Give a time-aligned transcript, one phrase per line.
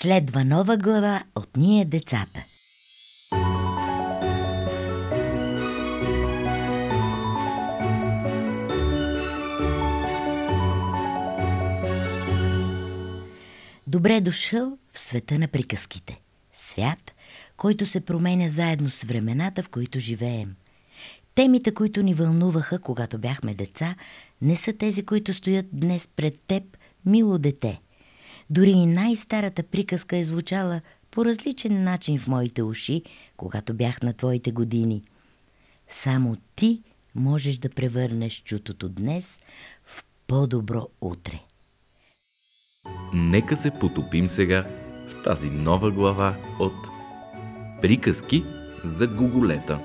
[0.00, 2.44] Следва нова глава от Ние децата.
[13.86, 16.20] Добре дошъл в света на приказките.
[16.52, 17.12] Свят,
[17.56, 20.56] който се променя заедно с времената, в които живеем.
[21.34, 23.94] Темите, които ни вълнуваха, когато бяхме деца,
[24.42, 26.62] не са тези, които стоят днес пред теб,
[27.06, 27.80] мило дете–
[28.50, 30.80] дори и най-старата приказка е звучала
[31.10, 33.02] по различен начин в моите уши,
[33.36, 35.02] когато бях на твоите години.
[35.88, 36.82] Само ти
[37.14, 39.38] можеш да превърнеш чутото днес
[39.84, 41.40] в по-добро утре.
[43.14, 44.62] Нека се потопим сега
[45.08, 46.88] в тази нова глава от
[47.82, 48.44] Приказки
[48.84, 49.80] за гуголета.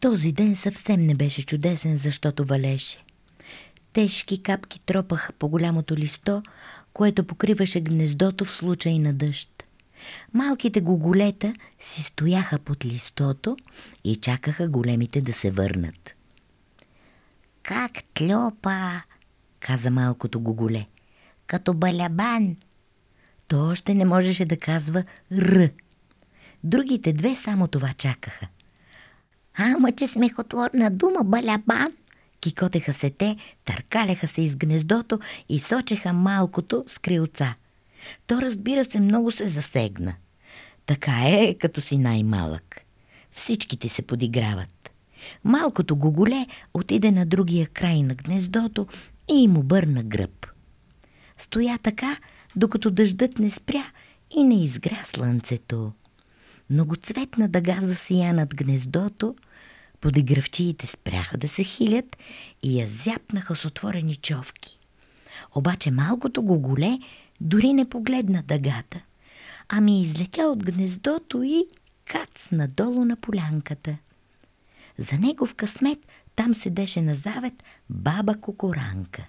[0.00, 2.98] Този ден съвсем не беше чудесен, защото валеше.
[3.92, 6.42] Тежки капки тропаха по голямото листо,
[6.92, 9.64] което покриваше гнездото в случай на дъжд.
[10.34, 13.56] Малките гоголета си стояха под листото
[14.04, 16.14] и чакаха големите да се върнат.
[17.62, 19.02] «Как тлёпа!»
[19.60, 20.86] каза малкото гоголе.
[21.46, 22.56] «Като балябан!»
[23.48, 25.70] То още не можеше да казва «р».
[26.64, 28.46] Другите две само това чакаха.
[29.54, 31.92] «Ама, че смехотворна дума, балябан!»
[32.42, 37.54] Кикотеха се те, търкаляха се из гнездото и сочеха малкото с крилца.
[38.26, 40.14] То, разбира се, много се засегна.
[40.86, 42.80] Така е, като си най-малък.
[43.32, 44.90] Всичките се подиграват.
[45.44, 48.86] Малкото гоголе отиде на другия край на гнездото
[49.30, 50.46] и им обърна гръб.
[51.38, 52.16] Стоя така,
[52.56, 53.84] докато дъждът не спря
[54.36, 55.92] и не изгря слънцето.
[56.70, 59.34] Многоцветна дъга засия над гнездото–
[60.02, 62.16] Подигравчиите спряха да се хилят
[62.62, 64.78] и я зяпнаха с отворени човки.
[65.54, 66.98] Обаче малкото гоголе
[67.40, 69.00] дори не погледна дъгата,
[69.68, 71.66] ами излетя от гнездото и
[72.04, 73.98] кац надолу на полянката.
[74.98, 75.98] За негов късмет
[76.36, 79.26] там седеше на завет баба Кокоранка.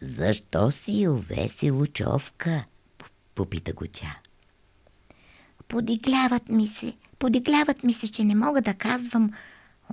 [0.00, 2.64] «Защо си увеси лучовка?»
[3.34, 4.18] попита го тя.
[5.68, 9.32] Подигляват ми се, подигляват ми се, че не мога да казвам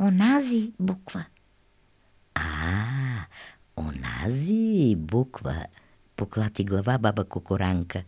[0.02, 1.26] онази буква.
[2.36, 2.44] А,
[3.78, 5.66] онази буква,
[6.16, 8.04] поклати глава баба Кокоранка.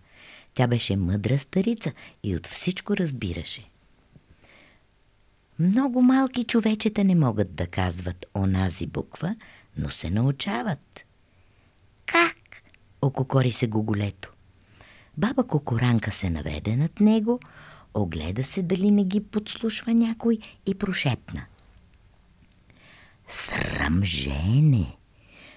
[0.54, 1.92] Тя беше мъдра старица
[2.24, 3.70] и от всичко разбираше.
[5.60, 9.36] Много малки човечета не могат да казват онази буква,
[9.78, 11.06] но се научават.
[12.06, 12.38] Как?
[13.02, 14.34] Ококори се гоголето.
[15.18, 17.40] Баба Кокоранка се наведе над него,
[17.94, 21.46] огледа се дали не ги подслушва някой и прошепна.
[23.28, 24.98] Сръмжене!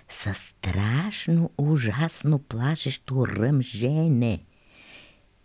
[0.09, 4.41] Със страшно, ужасно плашещо ръмжене!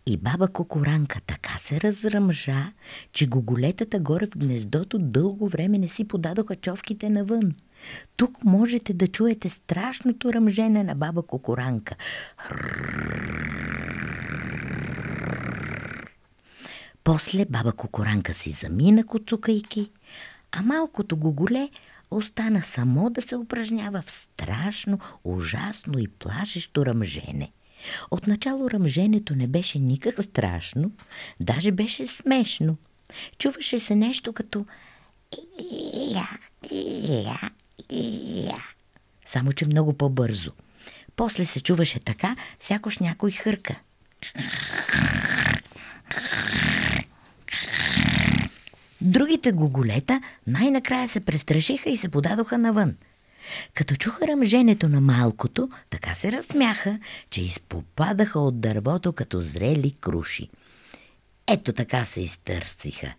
[0.06, 2.72] И баба Кокоранка така се разръмжа,
[3.14, 7.56] че гоголетата горе в гнездото дълго време не си подадоха човките навън.
[8.18, 11.96] Тук можете да чуете страшното ръмжене на баба Кокоранка.
[17.04, 19.92] После баба Кокоранка си замина коцукайки,
[20.52, 21.70] а малкото гоголе
[22.12, 27.52] остана само да се упражнява в страшно, ужасно и плашещо ръмжене.
[28.12, 30.92] Отначало ръмженето не беше никак страшно,
[31.40, 32.78] даже беше смешно.
[33.38, 34.66] Чуваше се нещо като
[36.16, 36.30] ля,
[36.72, 37.50] ля,
[38.48, 38.64] ля.
[39.26, 40.52] Само, че много по-бързо.
[41.16, 43.80] После се чуваше така, сякаш някой хърка.
[49.02, 52.96] Другите гоголета най-накрая се престрашиха и се подадоха навън.
[53.74, 60.50] Като чуха ръмженето на малкото, така се разсмяха, че изпопадаха от дървото като зрели круши.
[61.48, 63.14] Ето така се изтърсиха.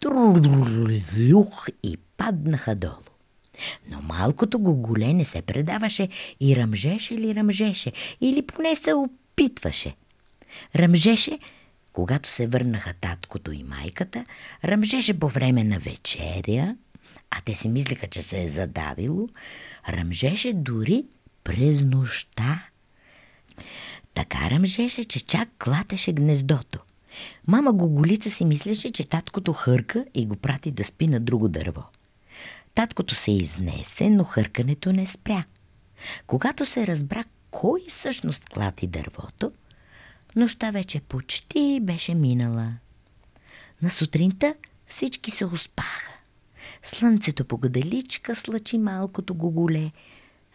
[0.00, 2.92] Трулюх и паднаха долу.
[3.90, 6.08] Но малкото гоголе не се предаваше
[6.40, 9.96] и ръмжеше ли ръмжеше, или поне се опитваше.
[10.76, 11.38] Ръмжеше,
[11.94, 14.24] когато се върнаха таткото и майката,
[14.64, 16.76] ръмжеше по време на вечеря,
[17.30, 19.28] а те си мислеха, че се е задавило,
[19.88, 21.04] ръмжеше дори
[21.44, 22.68] през нощта.
[24.14, 26.78] Така ръмжеше, че чак клатеше гнездото.
[27.46, 31.82] Мама Гоголица си мислеше, че таткото хърка и го прати да спи на друго дърво.
[32.74, 35.44] Таткото се изнесе, но хъркането не спря.
[36.26, 39.52] Когато се разбра кой всъщност клати дървото,
[40.36, 42.72] Нощта вече почти беше минала.
[43.82, 44.54] На сутринта
[44.86, 46.12] всички се успаха.
[46.82, 49.92] Слънцето по гаделичка слъчи малкото гоголе.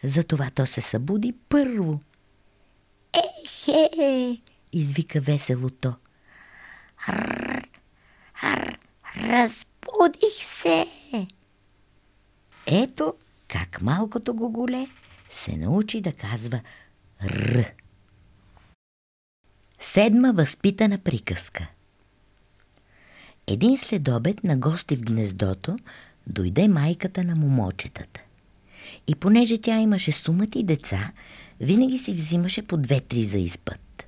[0.04, 2.02] Затова то се събуди първо.
[3.14, 4.42] Ехе!
[4.74, 5.94] извика весело то.
[7.10, 7.62] Р,
[8.44, 8.78] р,
[9.16, 10.88] разбудих се!
[12.66, 13.14] Ето
[13.48, 14.88] как малкото гоголе
[15.30, 16.62] се научи да казва
[17.24, 17.72] Р.
[20.00, 21.68] Седма възпитана приказка
[23.48, 25.78] Един следобед на гости в гнездото
[26.28, 28.22] дойде майката на момочетата.
[29.08, 31.12] И понеже тя имаше сумати деца,
[31.60, 34.08] винаги си взимаше по две-три за изпът.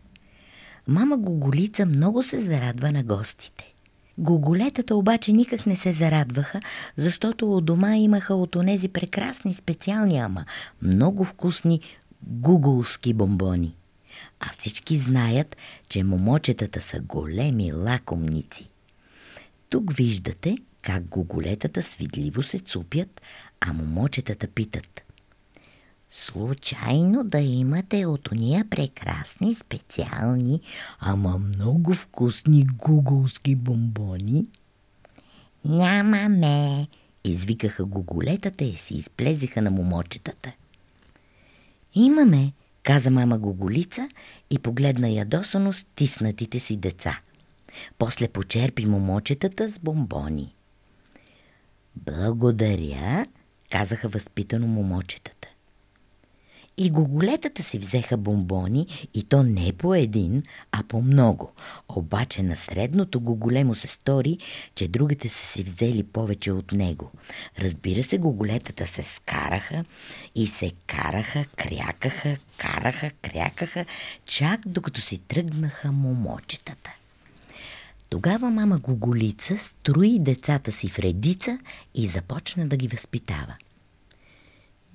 [0.88, 3.74] Мама Гоголица много се зарадва на гостите.
[4.18, 6.60] Гоголетата обаче никак не се зарадваха,
[6.98, 10.46] защото у дома имаха от онези прекрасни специални, ама
[10.82, 11.82] много вкусни
[12.24, 13.76] гуголски бомбони.
[14.42, 15.58] А всички знаят,
[15.90, 18.70] че момочетата са големи лакомници.
[19.70, 23.22] Тук виждате как гоголетата свидливо се цупят,
[23.60, 25.02] а момочетата питат.
[26.12, 30.62] Случайно да имате от уния прекрасни, специални,
[31.00, 34.46] ама много вкусни гуголски бомбони?
[35.66, 36.88] Нямаме,
[37.24, 40.52] извикаха гоголетата и си изплезиха на момочетата.
[41.96, 42.54] Имаме,
[42.84, 44.10] каза мама Гоголица
[44.50, 47.20] и погледна ядосано стиснатите си деца.
[47.98, 50.56] После почерпи момочетата с бомбони.
[51.96, 53.26] Благодаря,
[53.72, 55.48] казаха възпитано момочетата.
[56.78, 61.52] И гоголетата си взеха бомбони, и то не по един, а по много.
[61.90, 64.38] Обаче на средното гоголемо се стори,
[64.76, 67.12] че другите са си взели повече от него.
[67.60, 69.86] Разбира се, гоголетата се скараха
[70.36, 73.86] и се караха, крякаха, караха, крякаха,
[74.26, 76.92] чак докато си тръгнаха момочетата.
[78.10, 81.60] Тогава мама Гоголица строи децата си в редица
[81.96, 83.56] и започна да ги възпитава.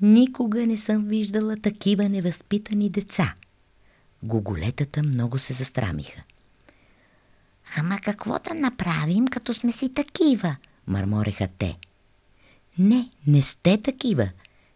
[0.03, 3.35] Никога не съм виждала такива невъзпитани деца.
[4.23, 6.23] Гоголетата много се застрамиха.
[7.77, 10.57] Ама какво да направим, като сме си такива?
[10.87, 11.79] Мърмореха те.
[12.79, 14.29] Не, не сте такива,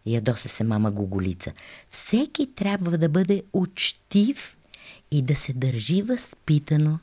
[0.05, 1.51] ядоса се мама Гоголица.
[1.89, 4.57] Всеки трябва да бъде учтив
[5.11, 6.99] и да се държи възпитано.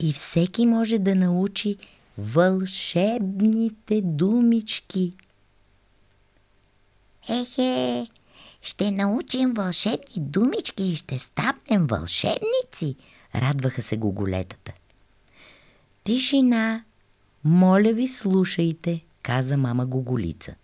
[0.00, 1.76] И всеки може да научи
[2.18, 5.10] вълшебните думички–
[7.28, 8.06] Ехе,
[8.62, 12.96] ще научим вълшебни думички и ще станем вълшебници,
[13.34, 14.72] радваха се гоголетата.
[16.04, 16.84] Тишина,
[17.44, 20.54] моля ви слушайте, каза мама Гоголица.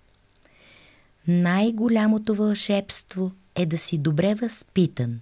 [1.29, 5.20] Най-голямото вълшебство е да си добре възпитан.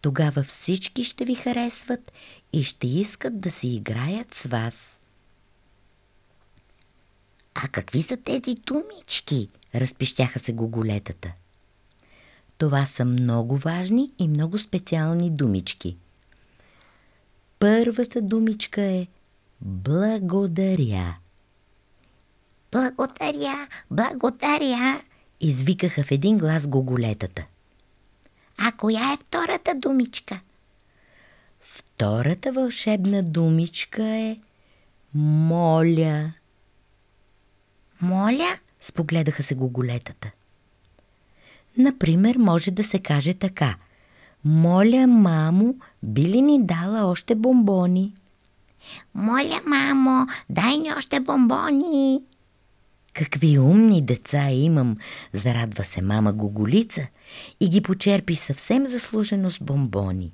[0.00, 2.12] Тогава всички ще ви харесват
[2.52, 4.99] и ще искат да си играят с вас.
[7.64, 9.46] А какви са тези думички?
[9.74, 11.32] разпищяха се гоголетата.
[12.58, 15.96] Това са много важни и много специални думички.
[17.58, 19.06] Първата думичка е
[19.60, 21.16] благодаря.
[22.72, 25.02] Благодаря, благодаря,
[25.40, 27.46] извикаха в един глас гоголетата.
[28.58, 30.40] А коя е втората думичка?
[31.60, 34.36] Втората вълшебна думичка е
[35.14, 36.32] моля.
[38.02, 38.58] Моля?
[38.80, 40.30] Спогледаха се гоголетата.
[41.76, 43.76] Например, може да се каже така.
[44.44, 48.14] Моля, мамо, би ли ни дала още бомбони?
[49.14, 52.24] Моля, мамо, дай ни още бомбони.
[53.14, 54.96] Какви умни деца имам,
[55.32, 57.06] зарадва се мама Гоголица
[57.60, 60.32] и ги почерпи съвсем заслужено с бомбони.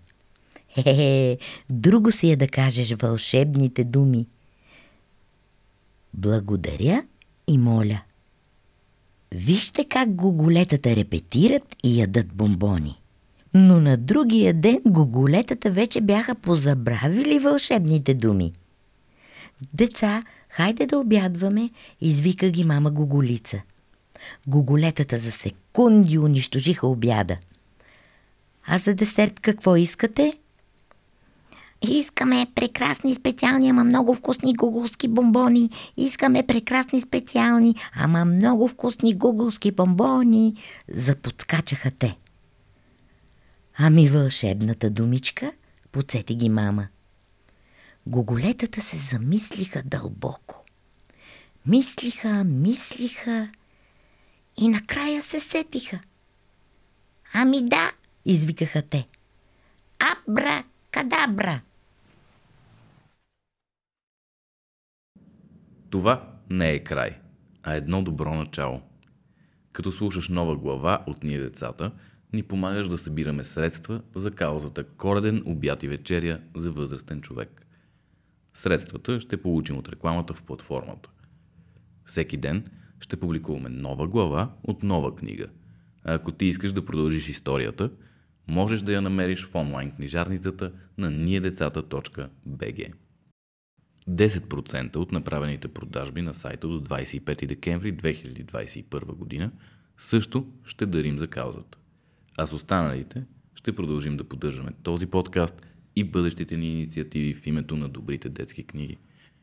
[0.75, 1.39] Хе-хе,
[1.71, 4.27] друго си е да кажеш вълшебните думи.
[6.15, 7.03] Благодаря
[7.49, 8.03] и моля.
[9.33, 13.01] Вижте как гоголетата репетират и ядат бомбони.
[13.55, 18.53] Но на другия ден гоголетата вече бяха позабравили вълшебните думи.
[19.75, 23.63] Деца, хайде да обядваме, извика ги мама Гоголица.
[24.47, 27.37] Гоголетата за секунди унищожиха обяда.
[28.67, 30.39] А за десерт какво искате?
[31.83, 35.71] Искаме прекрасни специални, ама много вкусни гугулски бомбони.
[35.97, 40.57] Искаме прекрасни специални, ама много вкусни гугулски бомбони.
[40.95, 42.17] Заподскачаха те.
[43.79, 45.53] Ами вълшебната думичка,
[45.93, 46.89] поцети ги мама.
[48.07, 50.65] Гоголетата се замислиха дълбоко.
[51.67, 53.49] Мислиха, мислиха
[54.57, 56.01] и накрая се сетиха.
[57.35, 57.93] Ами да,
[58.25, 59.07] извикаха те.
[59.99, 60.65] Абра,
[60.97, 61.61] кадабра.
[65.91, 67.19] Това не е край,
[67.63, 68.83] а едно добро начало.
[69.73, 71.93] Като слушаш нова глава от Ние децата,
[72.33, 77.67] ни помагаш да събираме средства за каузата Кореден обяд и вечеря за възрастен човек.
[78.55, 81.11] Средствата ще получим от рекламата в платформата.
[82.05, 82.65] Всеки ден
[83.01, 85.47] ще публикуваме нова глава от нова книга.
[86.05, 87.91] А ако ти искаш да продължиш историята,
[88.49, 92.93] можеш да я намериш в онлайн книжарницата на ниедецата.bg.
[94.11, 99.51] 10% от направените продажби на сайта до 25 декември 2021 година
[99.99, 101.79] също ще дарим за каузата.
[102.37, 103.25] А с останалите
[103.55, 108.65] ще продължим да поддържаме този подкаст и бъдещите ни инициативи в името на добрите детски
[108.65, 108.97] книги.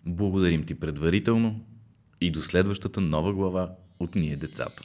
[0.06, 1.66] Благодарим ти предварително
[2.22, 4.82] и до следващата нова глава от Ние децата.